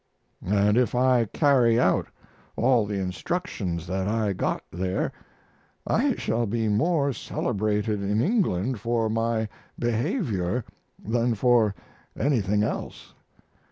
[0.43, 2.07] And if I carry out
[2.55, 5.11] all the instructions that I got there
[5.85, 10.65] I shall be more celebrated in England for my behavior
[10.97, 11.75] than for
[12.17, 13.13] anything else.